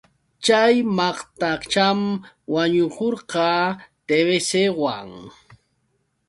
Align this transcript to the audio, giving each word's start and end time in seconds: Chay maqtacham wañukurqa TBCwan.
Chay 0.43 0.75
maqtacham 0.97 1.99
wañukurqa 2.53 3.47
TBCwan. 4.07 5.09